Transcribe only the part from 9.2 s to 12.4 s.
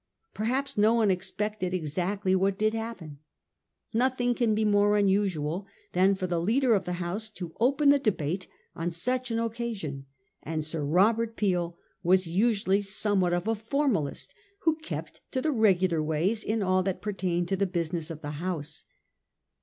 an occasion; and Sir Robert Peel was